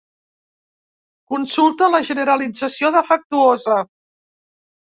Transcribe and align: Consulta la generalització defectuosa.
Consulta 1.33 1.91
la 1.97 2.01
generalització 2.09 2.91
defectuosa. 2.97 3.79